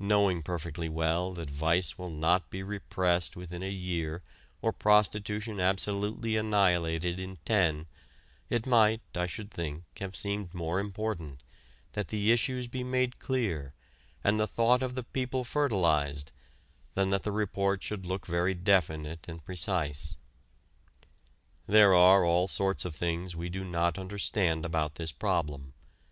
Knowing 0.00 0.42
perfectly 0.42 0.88
well 0.88 1.32
that 1.32 1.48
vice 1.48 1.96
will 1.96 2.10
not 2.10 2.50
be 2.50 2.64
repressed 2.64 3.36
within 3.36 3.62
a 3.62 3.70
year 3.70 4.24
or 4.60 4.72
prostitution 4.72 5.60
absolutely 5.60 6.36
annihilated 6.36 7.20
in 7.20 7.36
ten, 7.44 7.86
it 8.50 8.66
might, 8.66 9.02
I 9.14 9.26
should 9.26 9.52
think, 9.52 9.84
have 10.00 10.16
seemed 10.16 10.52
more 10.52 10.80
important 10.80 11.44
that 11.92 12.08
the 12.08 12.32
issues 12.32 12.66
be 12.66 12.82
made 12.82 13.20
clear 13.20 13.72
and 14.24 14.40
the 14.40 14.48
thought 14.48 14.82
of 14.82 14.96
the 14.96 15.04
people 15.04 15.44
fertilized 15.44 16.32
than 16.94 17.10
that 17.10 17.22
the 17.22 17.30
report 17.30 17.80
should 17.80 18.04
look 18.04 18.26
very 18.26 18.54
definite 18.54 19.28
and 19.28 19.44
precise. 19.44 20.16
There 21.68 21.94
are 21.94 22.24
all 22.24 22.48
sorts 22.48 22.84
of 22.84 22.96
things 22.96 23.36
we 23.36 23.48
do 23.48 23.62
not 23.62 23.96
understand 23.96 24.64
about 24.66 24.96
this 24.96 25.12
problem. 25.12 25.72